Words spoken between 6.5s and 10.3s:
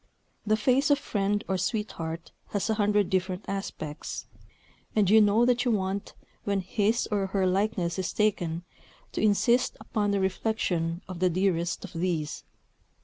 his or her "likeness" is taken, to insist upon the